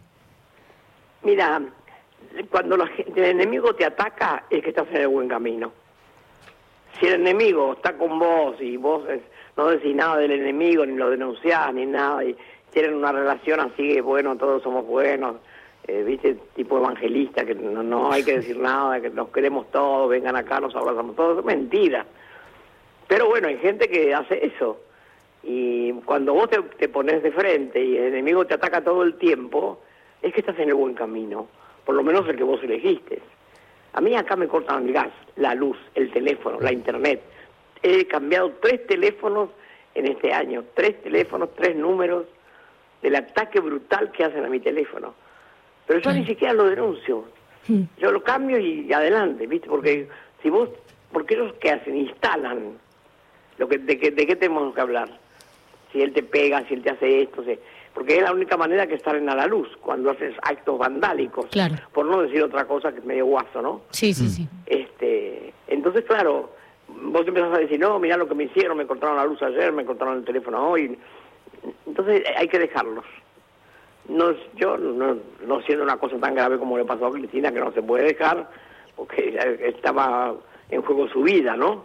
Mira, 1.24 1.60
cuando 2.50 2.76
el 2.76 3.24
enemigo 3.24 3.74
te 3.74 3.84
ataca 3.84 4.44
es 4.50 4.62
que 4.62 4.70
estás 4.70 4.88
en 4.90 4.98
el 4.98 5.08
buen 5.08 5.28
camino. 5.28 5.72
Si 6.98 7.06
el 7.06 7.14
enemigo 7.14 7.72
está 7.72 7.96
con 7.96 8.18
vos 8.18 8.56
y 8.60 8.76
vos 8.76 9.04
no 9.56 9.68
decís 9.68 9.94
nada 9.94 10.18
del 10.18 10.32
enemigo, 10.32 10.84
ni 10.84 10.96
lo 10.96 11.10
denunciás, 11.10 11.72
ni 11.74 11.86
nada, 11.86 12.24
y 12.24 12.36
tienen 12.70 12.94
una 12.94 13.12
relación 13.12 13.60
así, 13.60 14.00
bueno, 14.00 14.36
todos 14.36 14.62
somos 14.62 14.86
buenos, 14.86 15.36
eh, 15.86 16.02
viste, 16.04 16.36
tipo 16.54 16.78
evangelista, 16.78 17.44
que 17.44 17.54
no, 17.54 18.12
hay 18.12 18.24
que 18.24 18.38
decir 18.38 18.58
nada, 18.58 19.00
que 19.00 19.10
nos 19.10 19.28
queremos 19.30 19.70
todos, 19.70 20.08
vengan 20.08 20.36
acá, 20.36 20.60
nos 20.60 20.74
abrazamos 20.76 21.16
todos, 21.16 21.38
es 21.38 21.44
mentira. 21.44 22.06
Pero 23.08 23.28
bueno, 23.28 23.48
hay 23.48 23.58
gente 23.58 23.88
que 23.88 24.14
hace 24.14 24.46
eso. 24.46 24.78
Y 25.42 25.92
cuando 26.04 26.34
vos 26.34 26.48
te 26.50 26.88
pones 26.88 27.22
de 27.22 27.32
frente 27.32 27.84
y 27.84 27.96
el 27.96 28.14
enemigo 28.14 28.46
te 28.46 28.54
ataca 28.54 28.84
todo 28.84 29.02
el 29.02 29.16
tiempo, 29.16 29.80
es 30.22 30.32
que 30.32 30.40
estás 30.40 30.58
en 30.60 30.68
el 30.68 30.74
buen 30.74 30.94
camino 30.94 31.48
por 31.84 31.94
lo 31.94 32.02
menos 32.02 32.28
el 32.28 32.36
que 32.36 32.44
vos 32.44 32.62
elegiste. 32.62 33.20
A 33.94 34.00
mí 34.00 34.14
acá 34.14 34.36
me 34.36 34.48
cortan 34.48 34.86
el 34.86 34.92
gas, 34.92 35.12
la 35.36 35.54
luz, 35.54 35.76
el 35.94 36.10
teléfono, 36.10 36.60
la 36.60 36.72
internet. 36.72 37.22
He 37.82 38.06
cambiado 38.06 38.52
tres 38.60 38.86
teléfonos 38.86 39.50
en 39.94 40.06
este 40.06 40.32
año, 40.32 40.64
tres 40.74 41.02
teléfonos, 41.02 41.54
tres 41.54 41.76
números 41.76 42.26
del 43.02 43.16
ataque 43.16 43.60
brutal 43.60 44.10
que 44.12 44.24
hacen 44.24 44.44
a 44.44 44.48
mi 44.48 44.60
teléfono. 44.60 45.14
Pero 45.86 46.00
yo 46.00 46.12
ni 46.12 46.24
siquiera 46.24 46.54
lo 46.54 46.64
denuncio. 46.64 47.24
Yo 47.98 48.10
lo 48.10 48.22
cambio 48.22 48.58
y 48.58 48.92
adelante, 48.92 49.46
¿viste? 49.46 49.68
Porque 49.68 50.08
si 50.42 50.50
vos, 50.50 50.68
porque 51.12 51.34
ellos 51.34 51.54
qué 51.60 51.70
hacen? 51.70 51.96
Instalan. 51.96 52.78
Lo 53.58 53.68
que, 53.68 53.78
de, 53.78 53.98
qué, 53.98 54.10
¿De 54.10 54.26
qué 54.26 54.34
tenemos 54.34 54.74
que 54.74 54.80
hablar? 54.80 55.08
Si 55.92 56.00
él 56.00 56.12
te 56.12 56.22
pega, 56.22 56.66
si 56.66 56.74
él 56.74 56.82
te 56.82 56.90
hace 56.90 57.22
esto, 57.22 57.44
si 57.44 57.58
porque 57.94 58.16
es 58.16 58.22
la 58.22 58.32
única 58.32 58.56
manera 58.56 58.86
que 58.86 58.94
estar 58.94 59.14
en 59.14 59.28
a 59.28 59.34
la 59.34 59.46
luz 59.46 59.68
cuando 59.80 60.10
haces 60.10 60.34
actos 60.42 60.78
vandálicos, 60.78 61.46
por 61.92 62.06
no 62.06 62.22
decir 62.22 62.42
otra 62.42 62.66
cosa 62.66 62.92
que 62.92 62.98
es 62.98 63.04
medio 63.04 63.26
guaso, 63.26 63.60
¿no? 63.60 63.82
Sí, 63.90 64.14
sí, 64.14 64.28
sí. 64.28 64.48
Este, 64.66 65.52
entonces, 65.68 66.04
claro, 66.04 66.50
vos 66.88 67.26
empezás 67.26 67.54
a 67.54 67.60
decir, 67.60 67.78
no, 67.78 67.98
mira 67.98 68.16
lo 68.16 68.28
que 68.28 68.34
me 68.34 68.44
hicieron, 68.44 68.78
me 68.78 68.86
cortaron 68.86 69.16
la 69.16 69.26
luz 69.26 69.42
ayer, 69.42 69.72
me 69.72 69.84
cortaron 69.84 70.18
el 70.18 70.24
teléfono 70.24 70.70
hoy. 70.70 70.98
Entonces 71.86 72.24
hay 72.36 72.48
que 72.48 72.58
dejarlos. 72.58 73.04
No, 74.08 74.32
yo 74.56 74.76
no, 74.78 75.16
no 75.46 75.62
siendo 75.62 75.84
una 75.84 75.96
cosa 75.96 76.16
tan 76.18 76.34
grave 76.34 76.58
como 76.58 76.76
le 76.76 76.84
pasó 76.84 77.06
a 77.06 77.12
Cristina, 77.12 77.52
que 77.52 77.60
no 77.60 77.72
se 77.72 77.82
puede 77.82 78.04
dejar, 78.04 78.48
porque 78.96 79.38
estaba 79.64 80.34
en 80.72 80.80
juego 80.80 81.06
su 81.08 81.22
vida, 81.22 81.54
¿no? 81.54 81.84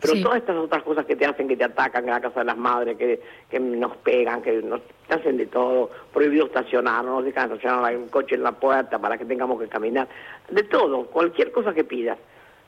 Pero 0.00 0.20
todas 0.20 0.38
estas 0.38 0.56
otras 0.56 0.82
cosas 0.82 1.06
que 1.06 1.14
te 1.14 1.24
hacen, 1.24 1.46
que 1.46 1.56
te 1.56 1.62
atacan 1.62 2.04
en 2.04 2.10
la 2.10 2.20
casa 2.20 2.40
de 2.40 2.46
las 2.46 2.56
madres, 2.56 2.98
que, 2.98 3.22
que 3.48 3.60
nos 3.60 3.96
pegan, 3.98 4.42
que 4.42 4.60
nos 4.62 4.80
hacen 5.08 5.36
de 5.36 5.46
todo, 5.46 5.90
prohibido 6.12 6.46
estacionar, 6.46 7.04
no 7.04 7.16
nos 7.16 7.24
dejan 7.24 7.44
estacionar 7.44 7.96
un 7.96 8.08
coche 8.08 8.34
en 8.34 8.42
la 8.42 8.52
puerta 8.52 8.98
para 8.98 9.16
que 9.16 9.24
tengamos 9.24 9.60
que 9.60 9.68
caminar, 9.68 10.08
de 10.50 10.62
todo, 10.64 11.06
cualquier 11.06 11.52
cosa 11.52 11.72
que 11.72 11.84
pidas. 11.84 12.18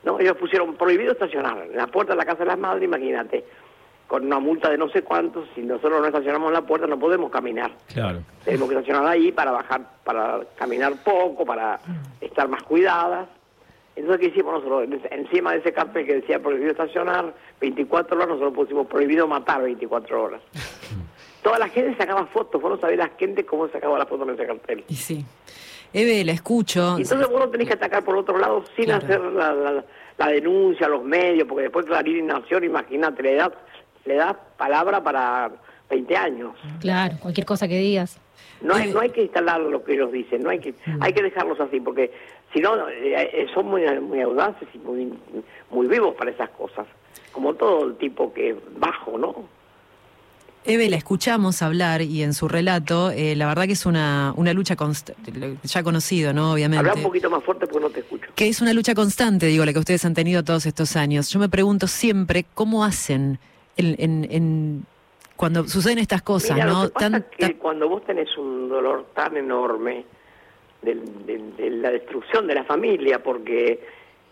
¿no? 0.04 0.20
Ellos 0.20 0.36
pusieron 0.36 0.76
prohibido 0.76 1.12
estacionar 1.12 1.66
en 1.68 1.76
la 1.76 1.88
puerta 1.88 2.12
de 2.12 2.18
la 2.18 2.24
casa 2.24 2.44
de 2.44 2.46
las 2.46 2.58
madres, 2.58 2.84
imagínate, 2.84 3.44
con 4.06 4.24
una 4.24 4.38
multa 4.38 4.70
de 4.70 4.78
no 4.78 4.88
sé 4.88 5.02
cuántos, 5.02 5.48
si 5.56 5.62
nosotros 5.62 6.00
no 6.00 6.06
estacionamos 6.06 6.48
en 6.48 6.54
la 6.54 6.62
puerta 6.62 6.86
no 6.86 6.98
podemos 6.98 7.32
caminar. 7.32 7.72
Claro. 7.92 8.20
Tenemos 8.44 8.68
que 8.68 8.76
estacionar 8.76 9.06
ahí 9.06 9.32
para 9.32 9.50
bajar, 9.50 9.82
para 10.04 10.40
caminar 10.54 10.94
poco, 11.02 11.44
para 11.44 11.80
estar 12.20 12.48
más 12.48 12.62
cuidadas. 12.62 13.28
Entonces, 13.98 14.20
¿qué 14.20 14.26
hicimos 14.32 14.52
nosotros? 14.52 14.88
Encima 15.10 15.52
de 15.52 15.58
ese 15.58 15.72
cartel 15.72 16.06
que 16.06 16.14
decía 16.14 16.40
prohibido 16.40 16.70
estacionar 16.70 17.34
24 17.60 18.16
horas, 18.16 18.28
nosotros 18.28 18.54
pusimos 18.54 18.86
prohibido 18.86 19.26
matar 19.26 19.60
24 19.62 20.22
horas. 20.22 20.40
Toda 21.42 21.58
la 21.58 21.68
gente 21.68 21.96
sacaba 21.96 22.26
fotos, 22.26 22.62
vos 22.62 22.70
no 22.70 22.80
sabés 22.80 22.96
la 22.96 23.08
gente 23.18 23.44
cómo 23.44 23.68
sacaba 23.68 23.98
la 23.98 24.06
foto 24.06 24.22
en 24.22 24.30
ese 24.30 24.46
cartel. 24.46 24.84
Y 24.88 24.94
sí. 24.94 25.24
Eve, 25.92 26.24
la 26.24 26.32
escucho. 26.32 26.96
entonces 26.98 27.28
vos 27.28 27.40
no 27.40 27.48
tenés 27.48 27.66
que 27.66 27.74
atacar 27.74 28.04
por 28.04 28.16
otro 28.16 28.38
lado 28.38 28.62
sin 28.76 28.90
hacer 28.90 29.20
la, 29.20 29.82
denuncia 30.28 30.86
a 30.86 30.90
los 30.90 31.02
medios, 31.02 31.48
porque 31.48 31.62
después 31.62 31.86
Clarín 31.86 32.18
y 32.18 32.22
Nación, 32.22 32.62
imagínate, 32.62 33.22
le 33.22 33.34
da, 33.34 33.50
le 34.04 34.14
da 34.14 34.32
palabra 34.56 35.02
para 35.02 35.50
20 35.90 36.16
años. 36.16 36.54
Claro, 36.80 37.16
cualquier 37.18 37.46
cosa 37.46 37.66
que 37.66 37.78
digas. 37.78 38.20
No 38.60 38.74
hay, 38.74 38.92
no 38.92 39.00
hay 39.00 39.10
que 39.10 39.22
instalar 39.22 39.60
lo 39.60 39.82
que 39.82 39.94
ellos 39.94 40.12
dicen, 40.12 40.42
no 40.42 40.50
hay 40.50 40.58
que, 40.58 40.72
mm. 40.72 41.02
hay 41.02 41.12
que 41.12 41.22
dejarlos 41.22 41.58
así, 41.60 41.80
porque 41.80 42.12
si 42.52 42.60
no, 42.60 42.88
eh, 42.88 43.46
son 43.54 43.66
muy, 43.68 43.82
muy 44.00 44.20
audaces 44.22 44.68
y 44.74 44.78
muy, 44.78 45.12
muy 45.70 45.86
vivos 45.86 46.14
para 46.14 46.30
esas 46.30 46.50
cosas, 46.50 46.86
como 47.32 47.54
todo 47.54 47.86
el 47.86 47.96
tipo 47.96 48.32
que 48.32 48.50
es 48.50 48.56
bajo, 48.78 49.18
¿no? 49.18 49.58
Eve, 50.64 50.90
la 50.90 50.96
escuchamos 50.96 51.62
hablar 51.62 52.02
y 52.02 52.22
en 52.22 52.34
su 52.34 52.46
relato, 52.46 53.10
eh, 53.10 53.34
la 53.36 53.46
verdad 53.46 53.64
que 53.66 53.72
es 53.72 53.86
una, 53.86 54.34
una 54.36 54.52
lucha 54.52 54.76
constante, 54.76 55.56
ya 55.62 55.82
conocido, 55.82 56.34
¿no? 56.34 56.52
Obviamente. 56.52 56.80
Habla 56.80 56.94
un 56.94 57.02
poquito 57.04 57.30
más 57.30 57.42
fuerte 57.42 57.66
porque 57.66 57.80
no 57.86 57.90
te 57.90 58.00
escucho. 58.00 58.30
Que 58.34 58.48
es 58.48 58.60
una 58.60 58.74
lucha 58.74 58.94
constante, 58.94 59.46
digo, 59.46 59.64
la 59.64 59.72
que 59.72 59.78
ustedes 59.78 60.04
han 60.04 60.12
tenido 60.14 60.42
todos 60.44 60.66
estos 60.66 60.94
años. 60.96 61.30
Yo 61.30 61.38
me 61.38 61.48
pregunto 61.48 61.86
siempre 61.86 62.44
cómo 62.54 62.84
hacen 62.84 63.38
en, 63.78 63.94
en- 63.98 64.28
en- 64.30 64.86
cuando 65.36 65.66
suceden 65.68 65.98
estas 66.00 66.20
cosas, 66.20 66.54
Mira, 66.54 66.66
¿no? 66.66 66.82
lo 66.82 66.88
que 66.88 66.94
pasa 66.94 67.10
Tan- 67.10 67.14
es 67.20 67.24
que 67.36 67.46
tan- 67.46 67.52
cuando 67.54 67.88
vos 67.88 68.04
tenés 68.04 68.36
un 68.36 68.68
dolor 68.68 69.06
tan 69.14 69.36
enorme 69.38 70.04
del- 70.82 71.26
de, 71.56 71.70
la 71.70 71.90
destrucción 71.90 72.46
de 72.46 72.54
la 72.54 72.64
familia, 72.64 73.22
porque 73.22 73.80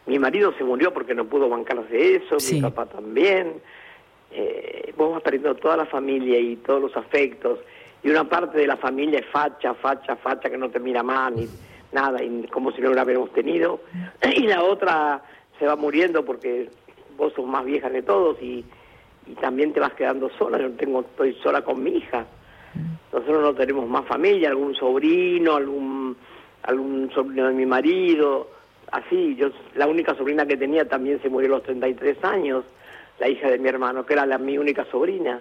mi 0.07 0.19
marido 0.19 0.53
se 0.57 0.65
murió 0.65 0.93
porque 0.93 1.15
no 1.15 1.25
pudo 1.27 1.49
bancarse 1.49 2.17
eso, 2.17 2.39
Sí. 2.39 2.57
mi 2.57 2.61
papá 2.63 2.87
también, 2.87 3.55
eh, 4.31 4.93
vos 4.97 5.13
vas 5.13 5.23
perdiendo 5.23 5.55
toda 5.57 5.77
la 5.77 5.87
familia 5.87 6.39
y 6.39 6.57
todos 6.57 6.81
los 6.81 6.97
afectos, 6.97 7.59
y 8.03 8.11
una 8.11 8.29
parte 8.29 8.59
de 8.59 8.67
la 8.67 8.77
familia 8.77 9.19
es 9.21 9.27
facha, 9.27 9.75
facha, 9.75 10.17
facha, 10.17 10.49
que 10.51 10.57
no 10.59 10.71
te 10.71 10.79
mira 10.79 11.03
más, 11.03 11.33
ni 11.33 11.49
nada, 11.93 12.23
y 12.23 12.47
como 12.53 12.71
si 12.73 12.81
no 12.81 12.93
lo 12.93 13.03
hubiéramos 13.03 13.33
tenido, 13.33 13.81
y 14.37 14.43
la 14.47 14.63
otra 14.63 15.23
se 15.59 15.67
va 15.67 15.75
muriendo 15.77 16.25
porque 16.25 16.69
vos 17.17 17.33
sos 17.35 17.47
más 17.47 17.65
vieja 17.65 17.89
de 17.89 18.03
todos 18.03 18.37
y, 18.43 18.65
y 19.27 19.33
también 19.41 19.73
te 19.73 19.81
vas 19.81 19.95
quedando 19.95 20.29
sola, 20.39 20.59
yo 20.59 20.71
tengo, 20.73 21.01
estoy 21.01 21.35
sola 21.43 21.63
con 21.63 21.83
mi 21.83 21.93
hija. 21.97 22.27
Nosotros 23.13 23.41
no 23.43 23.55
tenemos 23.55 23.89
más 23.89 24.05
familia, 24.05 24.51
algún 24.51 24.75
sobrino, 24.75 25.57
algún 25.57 26.15
algún 26.67 27.11
sobrino 27.13 27.49
de 27.49 27.55
mi 27.55 27.67
marido, 27.67 28.49
así. 28.93 29.35
Yo 29.37 29.51
la 29.75 29.87
única 29.87 30.15
sobrina 30.15 30.47
que 30.47 30.57
tenía 30.57 30.89
también 30.89 31.21
se 31.23 31.29
murió 31.29 31.49
a 31.49 31.57
los 31.59 31.63
33 31.65 32.23
años, 32.25 32.65
la 33.19 33.29
hija 33.29 33.49
de 33.51 33.59
mi 33.59 33.69
hermano, 33.69 34.05
que 34.05 34.13
era 34.13 34.27
la 34.27 34.39
mi 34.39 34.59
única 34.59 34.85
sobrina. 34.87 35.41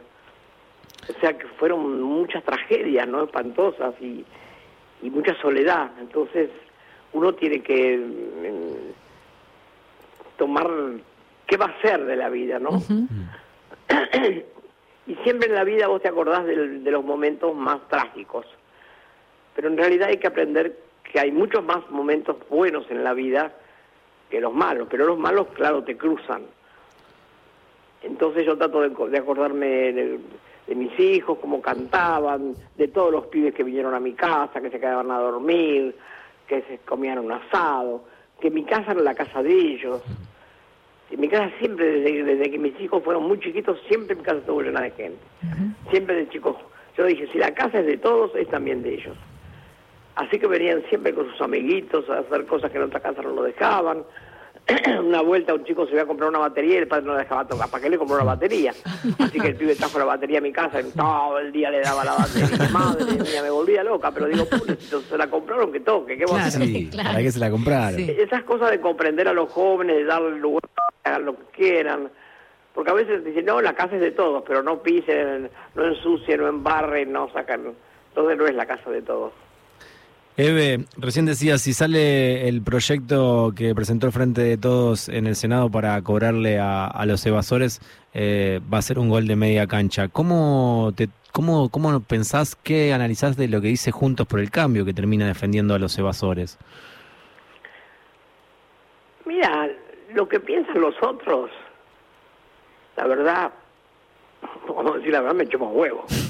O 1.09 1.19
sea 1.19 1.37
que 1.37 1.47
fueron 1.59 2.01
muchas 2.01 2.43
tragedias, 2.43 3.07
¿no? 3.07 3.23
Espantosas 3.23 3.93
y, 4.01 4.25
y 5.01 5.09
mucha 5.09 5.35
soledad. 5.41 5.91
Entonces 5.99 6.49
uno 7.13 7.33
tiene 7.33 7.61
que 7.61 7.97
mm, 7.97 8.93
tomar 10.37 10.69
qué 11.47 11.57
va 11.57 11.65
a 11.65 11.81
ser 11.81 12.05
de 12.05 12.15
la 12.15 12.29
vida, 12.29 12.59
¿no? 12.59 12.81
Y 15.07 15.13
siempre 15.17 15.47
en 15.47 15.55
la 15.55 15.63
vida 15.63 15.87
vos 15.87 16.01
te 16.01 16.07
acordás 16.07 16.45
de 16.45 16.55
los 16.55 17.05
momentos 17.05 17.55
más 17.55 17.87
trágicos. 17.89 18.45
Pero 19.55 19.67
en 19.67 19.77
realidad 19.77 20.09
hay 20.09 20.17
que 20.17 20.27
aprender 20.27 20.75
que 21.15 21.21
hay 21.21 21.31
muchos 21.31 21.63
más 21.63 21.89
momentos 21.91 22.35
buenos 22.49 22.91
en 22.91 23.01
la 23.01 23.13
vida 23.13 23.53
que 24.29 24.41
los 24.41 24.53
malos. 24.53 24.89
Pero 24.91 25.05
los 25.05 25.17
malos, 25.17 25.47
claro, 25.53 25.81
te 25.81 25.95
cruzan. 25.95 26.41
Entonces 28.03 28.45
yo 28.45 28.57
trato 28.57 28.81
de, 28.81 28.91
co- 28.91 29.07
de 29.07 29.17
acordarme 29.17 29.65
de, 29.93 30.19
de 30.67 30.75
mis 30.75 30.91
hijos, 30.99 31.37
cómo 31.39 31.61
cantaban, 31.61 32.57
de 32.75 32.89
todos 32.89 33.13
los 33.13 33.27
pibes 33.27 33.53
que 33.53 33.63
vinieron 33.63 33.93
a 33.93 34.01
mi 34.01 34.11
casa, 34.11 34.59
que 34.59 34.69
se 34.69 34.77
quedaban 34.77 35.09
a 35.09 35.19
dormir, 35.19 35.95
que 36.49 36.63
se 36.63 36.79
comían 36.79 37.19
un 37.19 37.31
asado, 37.31 38.03
que 38.41 38.51
mi 38.51 38.65
casa 38.65 38.91
era 38.91 38.99
la 39.01 39.15
casa 39.15 39.41
de 39.41 39.53
ellos. 39.53 40.01
En 41.11 41.21
mi 41.21 41.29
casa 41.29 41.49
siempre, 41.59 41.85
desde, 42.01 42.23
desde 42.25 42.51
que 42.51 42.57
mis 42.59 42.77
hijos 42.81 43.01
fueron 43.05 43.23
muy 43.25 43.39
chiquitos, 43.39 43.79
siempre 43.87 44.17
mi 44.17 44.21
casa 44.23 44.39
estuvo 44.39 44.61
llena 44.61 44.81
de 44.81 44.91
gente. 44.91 45.23
Siempre 45.91 46.15
de 46.17 46.27
chicos. 46.27 46.57
Yo 46.97 47.05
dije, 47.05 47.25
si 47.31 47.37
la 47.37 47.53
casa 47.53 47.79
es 47.79 47.85
de 47.85 47.95
todos, 47.99 48.35
es 48.35 48.49
también 48.49 48.83
de 48.83 48.95
ellos. 48.95 49.15
Así 50.15 50.39
que 50.39 50.47
venían 50.47 50.83
siempre 50.89 51.13
con 51.13 51.29
sus 51.31 51.41
amiguitos 51.41 52.09
a 52.09 52.19
hacer 52.19 52.45
cosas 52.45 52.71
que 52.71 52.77
en 52.77 52.83
otra 52.83 52.99
casa 53.01 53.21
no 53.21 53.29
lo 53.31 53.43
dejaban. 53.43 54.03
una 55.03 55.21
vuelta 55.21 55.53
un 55.53 55.63
chico 55.63 55.85
se 55.85 55.93
iba 55.93 56.01
a 56.03 56.05
comprar 56.07 56.27
una 56.29 56.39
batería 56.39 56.75
y 56.75 56.77
el 56.77 56.87
padre 56.87 57.05
no 57.05 57.13
le 57.13 57.19
dejaba 57.19 57.45
tocar. 57.47 57.69
¿Para 57.69 57.83
qué 57.83 57.89
le 57.89 57.97
compró 57.99 58.15
una 58.15 58.23
batería? 58.23 58.71
Así 59.19 59.39
que 59.39 59.49
el 59.49 59.55
pibe 59.55 59.75
trajo 59.75 59.99
la 59.99 60.05
batería 60.05 60.39
a 60.39 60.41
mi 60.41 60.51
casa 60.51 60.81
y 60.81 60.85
todo 60.91 61.37
el 61.37 61.51
día 61.51 61.69
le 61.69 61.81
daba 61.81 62.03
la 62.03 62.13
batería. 62.15 62.69
Madre 62.73 63.05
mía, 63.05 63.43
me 63.43 63.49
volvía 63.51 63.83
loca, 63.83 64.09
pero 64.11 64.25
digo, 64.27 64.45
pobrecito, 64.45 65.01
se 65.01 65.17
la 65.17 65.29
compraron 65.29 65.71
que 65.71 65.81
toque, 65.81 66.17
¿qué 66.17 66.25
va 66.25 66.31
a 66.31 66.33
Claro. 66.35 66.47
hacer? 66.47 66.61
Sí, 66.65 66.89
Claro. 66.89 67.09
para 67.09 67.21
que 67.21 67.31
se 67.31 67.39
la 67.39 67.51
compraron. 67.51 67.95
Sí. 67.99 68.15
Esas 68.17 68.43
cosas 68.43 68.71
de 68.71 68.79
comprender 68.81 69.27
a 69.27 69.33
los 69.33 69.51
jóvenes, 69.51 69.97
de 69.97 70.05
darle 70.05 70.39
lugar, 70.39 70.63
que 71.03 71.09
hagan 71.09 71.25
lo 71.25 71.35
que 71.35 71.43
quieran. 71.51 72.09
Porque 72.73 72.89
a 72.91 72.95
veces 72.95 73.23
dicen, 73.23 73.45
no, 73.45 73.61
la 73.61 73.73
casa 73.73 73.95
es 73.95 74.01
de 74.01 74.11
todos, 74.11 74.43
pero 74.47 74.63
no 74.63 74.81
pisen, 74.81 75.49
no 75.75 75.85
ensucien, 75.85 76.39
no 76.41 76.47
embarren, 76.47 77.11
no 77.11 77.29
sacan. 77.31 77.73
Entonces 78.09 78.37
no 78.37 78.47
es 78.47 78.55
la 78.55 78.65
casa 78.65 78.89
de 78.89 79.01
todos. 79.03 79.31
Eve, 80.37 80.83
recién 80.97 81.25
decías, 81.25 81.61
si 81.61 81.71
sale 81.71 82.49
el 82.49 82.61
proyecto 82.61 83.53
que 83.55 83.73
presentó 83.73 84.07
el 84.07 84.11
Frente 84.11 84.41
de 84.41 84.57
Todos 84.57 85.07
en 85.07 85.27
el 85.27 85.37
Senado 85.37 85.69
para 85.69 86.01
cobrarle 86.01 86.59
a, 86.59 86.87
a 86.87 87.05
los 87.05 87.25
evasores, 87.25 87.79
eh, 88.13 88.59
va 88.73 88.79
a 88.79 88.81
ser 88.81 88.99
un 88.99 89.07
gol 89.07 89.27
de 89.27 89.37
media 89.37 89.65
cancha. 89.65 90.09
¿Cómo, 90.09 90.91
te, 90.93 91.07
cómo, 91.31 91.69
¿Cómo 91.69 92.01
pensás, 92.01 92.57
qué 92.57 92.93
analizás 92.93 93.37
de 93.37 93.47
lo 93.47 93.61
que 93.61 93.69
dice 93.69 93.91
Juntos 93.91 94.27
por 94.27 94.41
el 94.41 94.51
Cambio, 94.51 94.83
que 94.83 94.93
termina 94.93 95.25
defendiendo 95.25 95.73
a 95.73 95.79
los 95.79 95.97
evasores? 95.97 96.57
Mira, 99.25 99.69
lo 100.13 100.27
que 100.27 100.41
piensan 100.41 100.81
los 100.81 100.95
otros, 101.01 101.49
la 102.97 103.07
verdad, 103.07 103.53
vamos 104.67 104.95
a 104.95 104.97
decir 104.97 105.13
la 105.13 105.21
verdad, 105.21 105.35
me 105.35 105.43
echamos 105.45 105.73
huevos. 105.73 106.24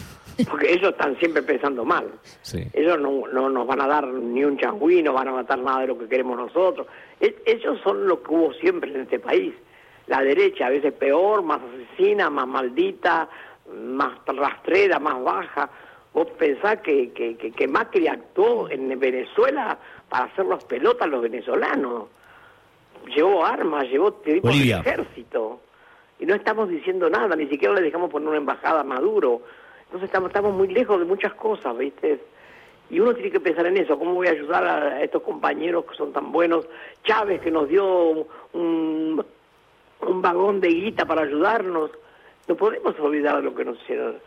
Porque 0.50 0.74
ellos 0.74 0.92
están 0.92 1.18
siempre 1.18 1.42
pensando 1.42 1.86
mal. 1.86 2.06
Sí. 2.42 2.68
Ellos 2.74 3.00
no, 3.00 3.28
no 3.32 3.50
nos 3.50 3.66
van 3.66 3.82
a 3.82 3.88
dar 3.88 4.08
ni 4.08 4.44
un 4.44 4.58
changüí, 4.58 5.02
no 5.02 5.14
van 5.14 5.30
a 5.30 5.32
matar 5.32 5.60
nada 5.60 5.82
de 5.82 5.88
lo 5.88 5.98
que 5.98 6.08
queremos 6.08 6.38
nosotros. 6.38 6.88
Ellos 7.20 7.80
son 7.84 8.08
lo 8.08 8.22
que 8.22 8.34
hubo 8.34 8.54
siempre 8.54 8.92
en 8.94 9.02
este 9.02 9.20
país. 9.20 9.54
La 10.08 10.22
derecha, 10.22 10.68
a 10.68 10.70
veces 10.70 10.94
peor, 10.94 11.42
más 11.42 11.62
asesina, 11.62 12.30
más 12.30 12.48
maldita, 12.48 13.30
más 13.74 14.14
rastrera, 14.28 15.00
más 15.00 15.24
baja. 15.24 15.70
Vos 16.14 16.28
pensás 16.38 16.80
que, 16.82 17.12
que, 17.12 17.36
que, 17.38 17.52
que 17.52 17.68
Macri 17.68 18.08
actuó 18.08 18.70
en 18.70 18.98
Venezuela 19.00 19.78
para 20.10 20.26
hacer 20.26 20.46
los 20.46 20.64
pelotas 20.66 21.04
a 21.04 21.08
los 21.08 21.22
venezolanos. 21.22 22.06
Llevó 23.16 23.46
armas, 23.46 23.86
llevó 23.90 24.14
tipos 24.14 24.52
de 24.52 24.72
ejército. 24.72 25.62
Y 26.20 26.26
no 26.26 26.36
estamos 26.36 26.70
diciendo 26.70 27.10
nada, 27.10 27.36
ni 27.36 27.48
siquiera 27.48 27.74
le 27.74 27.82
dejamos 27.82 28.10
poner 28.10 28.30
una 28.30 28.38
embajada 28.38 28.82
a 28.82 28.84
Maduro. 28.84 29.42
Entonces 29.86 30.08
estamos, 30.08 30.30
estamos 30.30 30.54
muy 30.54 30.68
lejos 30.68 31.00
de 31.00 31.06
muchas 31.06 31.34
cosas, 31.36 31.78
¿viste? 31.78 32.20
Y 32.90 33.00
uno 33.00 33.14
tiene 33.14 33.32
que 33.32 33.40
pensar 33.40 33.66
en 33.66 33.78
eso, 33.78 33.98
¿cómo 33.98 34.14
voy 34.14 34.28
a 34.28 34.32
ayudar 34.32 34.64
a 34.64 35.02
estos 35.02 35.24
compañeros 35.24 35.86
que 35.86 35.96
son 35.96 36.14
tan 36.14 36.32
buenos? 36.32 36.68
Chávez 37.04 37.42
que 37.42 37.50
nos 37.52 37.68
dio 37.68 38.28
un, 38.54 39.26
un 40.02 40.22
vagón 40.22 40.62
de 40.62 40.68
guita 40.70 41.06
para 41.06 41.24
ayudarnos. 41.24 41.92
No 42.48 42.56
podemos 42.56 42.98
olvidar 43.00 43.44
lo 43.44 43.56
que 43.56 43.66
nos 43.66 43.82
hicieron. 43.82 44.18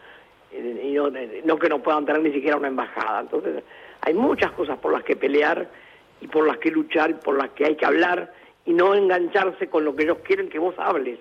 eh, 0.53 0.83
Y 0.91 0.93
no, 0.95 1.09
no 1.45 1.59
que 1.59 1.69
no 1.69 1.81
puedan 1.81 2.05
tener 2.05 2.21
ni 2.23 2.33
siquiera 2.33 2.57
una 2.57 2.67
embajada. 2.69 3.21
Entonces 3.21 3.63
hay 4.01 4.15
muchas 4.15 4.51
cosas 4.53 4.77
por 4.79 4.93
las 4.93 5.05
que 5.05 5.15
pelear 5.15 5.69
y 6.21 6.27
por 6.27 6.45
las 6.47 6.59
que 6.59 6.71
luchar 6.73 7.11
y 7.11 7.15
por 7.15 7.37
las 7.39 7.51
que 7.51 7.65
hay 7.65 7.77
que 7.77 7.87
hablar 7.87 8.33
y 8.65 8.73
no 8.73 8.93
engancharse 8.95 9.69
con 9.69 9.85
lo 9.85 9.95
que 9.95 10.03
ellos 10.03 10.19
quieren 10.25 10.49
que 10.49 10.59
vos 10.59 10.75
hables. 10.79 11.21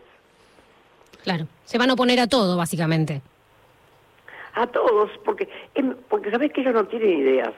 Claro. 1.24 1.46
Se 1.66 1.78
van 1.78 1.92
a 1.92 1.94
oponer 1.94 2.20
a 2.20 2.28
todo, 2.28 2.58
básicamente. 2.58 3.22
A 4.58 4.66
todos, 4.66 5.12
porque, 5.24 5.48
em, 5.76 5.94
porque 6.10 6.32
sabés 6.32 6.52
que 6.52 6.62
ellos 6.62 6.74
no 6.74 6.86
tienen 6.86 7.20
ideas. 7.20 7.54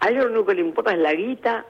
A 0.00 0.08
ellos 0.08 0.24
lo 0.24 0.30
único 0.30 0.46
que 0.46 0.54
les 0.54 0.64
importa 0.64 0.92
es 0.92 0.98
la 0.98 1.12
guita 1.12 1.66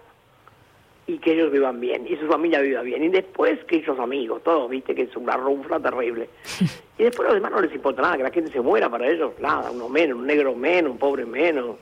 y 1.09 1.19
que 1.19 1.33
ellos 1.33 1.51
vivan 1.51 1.81
bien, 1.81 2.07
y 2.07 2.17
su 2.17 2.29
familia 2.29 2.61
viva 2.61 2.83
bien. 2.83 3.03
Y 3.03 3.09
después 3.09 3.59
que 3.65 3.77
ellos 3.77 3.99
amigos, 3.99 4.45
todos, 4.45 4.71
viste, 4.71 4.95
que 4.95 5.03
es 5.03 5.17
una 5.17 5.37
runfla 5.37 5.81
terrible. 5.81 6.29
Y 6.99 7.05
después 7.05 7.29
los 7.29 7.37
demás 7.37 7.53
no 7.53 7.61
les 7.61 7.73
importa 7.73 8.03
nada, 8.03 8.17
que 8.17 8.25
la 8.25 8.31
gente 8.33 8.51
se 8.51 8.61
muera 8.61 8.91
para 8.91 9.07
ellos, 9.07 9.31
nada, 9.39 9.71
uno 9.71 9.89
menos, 9.89 10.19
un 10.19 10.27
negro 10.27 10.53
menos, 10.53 10.91
un 10.91 10.99
pobre 10.99 11.25
menos. 11.25 11.77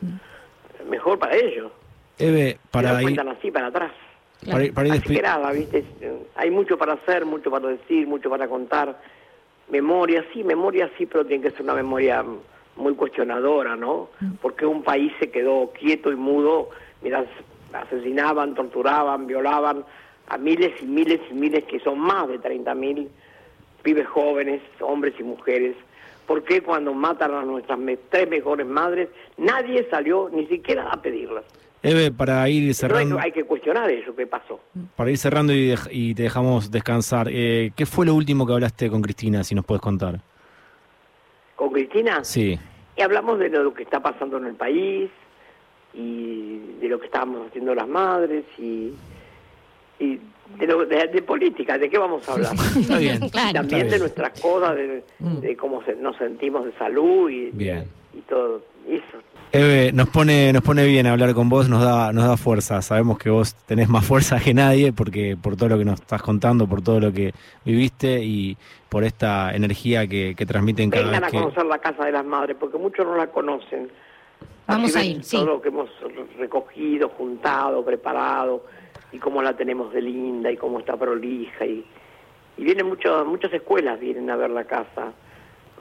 Mejor 0.90 1.18
para 1.18 1.34
ellos. 1.34 1.72
Eve, 2.18 2.58
para 2.70 2.98
así 2.98 3.50
para 3.50 3.68
atrás. 3.68 3.92
para 4.44 4.64
ir, 4.64 4.74
para 4.74 4.88
ir 4.88 4.92
Así 4.92 5.14
que 5.14 5.22
nada, 5.22 5.52
¿viste? 5.52 5.84
Hay 6.34 6.50
mucho 6.50 6.76
para 6.76 6.92
hacer, 6.92 7.24
mucho 7.24 7.50
para 7.50 7.68
decir, 7.68 8.06
mucho 8.06 8.28
para 8.28 8.46
contar. 8.46 9.00
Memoria, 9.68 10.24
sí, 10.32 10.44
memoria 10.44 10.90
sí, 10.96 11.06
pero 11.06 11.24
tiene 11.26 11.42
que 11.42 11.50
ser 11.50 11.62
una 11.62 11.74
memoria 11.74 12.24
muy 12.76 12.94
cuestionadora, 12.94 13.74
¿no? 13.76 14.10
Porque 14.40 14.66
un 14.66 14.82
país 14.82 15.12
se 15.18 15.30
quedó 15.30 15.72
quieto 15.72 16.12
y 16.12 16.16
mudo, 16.16 16.70
mira, 17.02 17.24
asesinaban, 17.72 18.54
torturaban, 18.54 19.26
violaban 19.26 19.84
a 20.28 20.38
miles 20.38 20.72
y 20.82 20.86
miles 20.86 21.20
y 21.30 21.34
miles, 21.34 21.64
que 21.64 21.80
son 21.80 21.98
más 21.98 22.28
de 22.28 22.38
30 22.38 22.74
mil 22.74 23.08
pibes 23.82 24.06
jóvenes, 24.08 24.60
hombres 24.80 25.14
y 25.18 25.22
mujeres. 25.22 25.76
¿Por 26.26 26.42
qué 26.42 26.60
cuando 26.60 26.92
matan 26.92 27.34
a 27.34 27.42
nuestras 27.42 27.78
tres 28.10 28.28
mejores 28.28 28.66
madres, 28.66 29.08
nadie 29.36 29.88
salió 29.88 30.28
ni 30.32 30.46
siquiera 30.46 30.90
a 30.90 31.00
pedirlas? 31.00 31.44
Eve, 31.82 32.10
para 32.10 32.48
ir 32.48 32.62
No 32.62 32.68
hay, 32.68 32.74
cerrando, 32.74 33.16
que- 33.16 33.22
hay 33.22 33.32
que 33.32 33.44
cuestionar 33.44 33.88
eso, 33.90 34.14
¿qué 34.16 34.26
pasó? 34.26 34.60
para 34.96 35.10
ir 35.10 35.18
cerrando 35.18 35.52
y, 35.52 35.68
dej- 35.70 35.88
y 35.92 36.14
te 36.14 36.22
dejamos 36.24 36.70
descansar, 36.70 37.28
eh, 37.30 37.70
¿qué 37.76 37.86
fue 37.86 38.06
lo 38.06 38.14
último 38.14 38.46
que 38.46 38.52
hablaste 38.54 38.88
con 38.90 39.02
Cristina, 39.02 39.44
si 39.44 39.54
nos 39.54 39.64
puedes 39.64 39.82
contar? 39.82 40.20
¿Con 41.54 41.70
Cristina? 41.70 42.24
Sí. 42.24 42.58
Y 42.96 43.02
hablamos 43.02 43.38
de 43.38 43.48
lo 43.50 43.72
que 43.74 43.82
está 43.82 44.00
pasando 44.00 44.38
en 44.38 44.46
el 44.46 44.54
país 44.54 45.10
y 45.94 46.58
de 46.80 46.88
lo 46.88 46.98
que 46.98 47.06
estábamos 47.06 47.46
haciendo 47.48 47.74
las 47.74 47.86
madres 47.88 48.44
y, 48.58 48.92
y 49.98 50.20
de, 50.58 50.66
lo- 50.66 50.84
de- 50.86 51.06
de 51.08 51.22
política, 51.22 51.78
¿de 51.78 51.88
qué 51.88 51.98
vamos 51.98 52.28
a 52.28 52.32
hablar? 52.32 52.52
Está 52.80 52.98
bien. 52.98 53.28
Claro. 53.30 53.52
También 53.52 53.62
Está 53.62 53.76
de 53.76 53.84
bien. 53.84 54.00
nuestras 54.00 54.40
cosas, 54.40 54.76
de, 54.76 55.04
de 55.18 55.56
cómo 55.56 55.82
se- 55.84 55.96
nos 55.96 56.16
sentimos 56.16 56.64
de 56.64 56.72
salud 56.72 57.30
y, 57.30 57.50
Bien. 57.52 57.84
y 58.14 58.20
todo 58.22 58.62
eso. 58.88 59.18
Eve, 59.52 59.92
nos 59.92 60.08
pone, 60.08 60.52
nos 60.52 60.62
pone 60.62 60.84
bien 60.84 61.06
hablar 61.06 61.32
con 61.34 61.48
vos, 61.48 61.68
nos 61.68 61.82
da, 61.82 62.12
nos 62.12 62.24
da 62.24 62.36
fuerza. 62.36 62.82
Sabemos 62.82 63.18
que 63.18 63.30
vos 63.30 63.54
tenés 63.66 63.88
más 63.88 64.04
fuerza 64.04 64.38
que 64.40 64.52
nadie, 64.52 64.92
porque 64.92 65.36
por 65.40 65.56
todo 65.56 65.70
lo 65.70 65.78
que 65.78 65.84
nos 65.84 66.00
estás 66.00 66.20
contando, 66.22 66.66
por 66.66 66.82
todo 66.82 67.00
lo 67.00 67.12
que 67.12 67.32
viviste 67.64 68.22
y 68.22 68.56
por 68.88 69.04
esta 69.04 69.54
energía 69.54 70.06
que, 70.06 70.34
que 70.36 70.46
transmiten 70.46 70.90
cada 70.90 71.04
Vengan 71.04 71.24
a 71.24 71.26
vez 71.26 71.32
que. 71.32 71.38
conocer 71.38 71.66
la 71.66 71.78
Casa 71.78 72.04
de 72.04 72.12
las 72.12 72.24
Madres, 72.24 72.56
porque 72.58 72.76
muchos 72.76 73.06
no 73.06 73.16
la 73.16 73.28
conocen. 73.28 73.90
Vamos 74.66 74.96
Así 74.96 74.98
a 74.98 75.10
ir, 75.10 75.24
sí. 75.24 75.36
Todo 75.36 75.46
lo 75.46 75.62
que 75.62 75.68
hemos 75.68 75.88
recogido, 76.38 77.08
juntado, 77.10 77.84
preparado, 77.84 78.64
y 79.12 79.18
cómo 79.18 79.40
la 79.42 79.56
tenemos 79.56 79.92
de 79.92 80.02
linda, 80.02 80.50
y 80.50 80.56
cómo 80.56 80.80
está 80.80 80.96
prolija. 80.96 81.64
Y, 81.64 81.84
y 82.58 82.64
vienen 82.64 82.86
muchos, 82.86 83.26
muchas 83.26 83.52
escuelas, 83.52 84.00
vienen 84.00 84.28
a 84.28 84.36
ver 84.36 84.50
la 84.50 84.64
casa, 84.64 85.12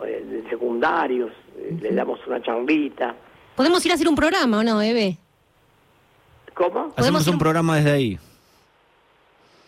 eh, 0.05 0.23
de 0.23 0.49
secundarios, 0.49 1.31
eh, 1.57 1.75
le 1.81 1.91
damos 1.93 2.25
una 2.27 2.41
charlita. 2.41 3.15
Podemos 3.55 3.85
ir 3.85 3.91
a 3.91 3.95
hacer 3.95 4.07
un 4.07 4.15
programa, 4.15 4.59
¿o 4.59 4.63
no, 4.63 4.81
Eve? 4.81 5.17
¿Cómo? 6.53 6.93
Hacemos 6.95 7.27
un 7.27 7.37
programa 7.37 7.77
desde 7.77 7.91
ahí. 7.91 8.19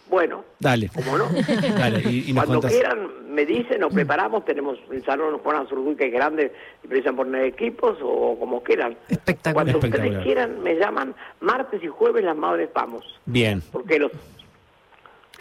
Bueno, 0.10 0.44
Dale. 0.60 0.90
¿cómo 0.94 1.18
no? 1.18 1.26
Dale, 1.78 2.00
y, 2.10 2.30
y 2.30 2.34
nos 2.34 2.46
Cuando 2.46 2.62
contás. 2.62 2.72
quieran, 2.72 3.10
me 3.34 3.46
dicen, 3.46 3.82
nos 3.82 3.94
preparamos, 3.94 4.46
tenemos 4.46 4.78
el 4.90 5.04
salón 5.04 5.38
Juan 5.40 5.58
Azurduy, 5.58 5.98
que 5.98 6.06
es 6.08 6.14
grande, 6.14 6.54
y 6.84 6.88
precisan 6.88 7.18
poner 7.18 7.44
equipos, 7.44 7.98
o 8.02 8.38
como 8.40 8.64
quieran. 8.64 8.98
Espectacular. 9.10 9.54
Cuando 9.54 9.78
ustedes 9.78 9.94
Espectacular. 9.96 10.24
quieran, 10.24 10.64
me 10.64 10.76
llaman 10.76 11.14
martes 11.42 11.84
y 11.84 11.88
jueves, 11.88 12.24
las 12.24 12.38
madres 12.38 12.70
vamos. 12.74 13.04
Bien. 13.26 13.62
Porque 13.70 14.00
los, 14.00 14.12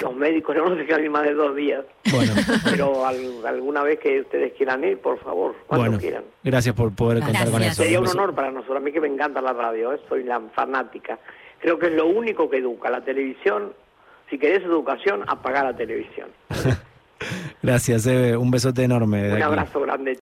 los 0.00 0.14
médicos 0.14 0.54
no 0.56 0.68
nos 0.68 0.78
dejan 0.78 1.02
ir 1.04 1.10
más 1.10 1.24
de 1.24 1.34
dos 1.34 1.54
días. 1.56 1.84
Bueno. 2.12 2.32
Pero 2.64 3.06
al- 3.06 3.46
alguna 3.46 3.82
vez 3.82 3.98
que 3.98 4.20
ustedes 4.20 4.52
quieran 4.54 4.84
ir, 4.84 4.98
por 4.98 5.18
favor, 5.20 5.54
cuando 5.66 5.86
Bueno, 5.86 5.98
quieran. 6.00 6.24
gracias 6.44 6.74
por 6.74 6.94
poder 6.94 7.22
contar 7.22 7.50
con 7.50 7.62
eso. 7.62 7.82
Sería 7.82 8.00
un 8.00 8.08
honor 8.08 8.34
para 8.34 8.50
nosotros. 8.50 8.76
A 8.76 8.80
mí 8.80 8.92
que 8.92 9.00
me 9.00 9.08
encanta 9.08 9.40
la 9.40 9.52
radio, 9.52 9.92
¿eh? 9.92 10.00
soy 10.08 10.24
la 10.24 10.40
fanática. 10.54 11.18
Creo 11.60 11.78
que 11.78 11.86
es 11.86 11.92
lo 11.92 12.06
único 12.06 12.48
que 12.50 12.58
educa. 12.58 12.90
La 12.90 13.02
televisión, 13.02 13.72
si 14.30 14.38
querés 14.38 14.62
educación, 14.62 15.22
apaga 15.26 15.64
la 15.64 15.76
televisión. 15.76 16.28
Gracias, 17.62 18.06
Eve. 18.06 18.36
Un 18.36 18.50
besote 18.50 18.84
enorme. 18.84 19.28
Un 19.28 19.32
aquí. 19.34 19.42
abrazo 19.42 19.80
grande. 19.80 20.14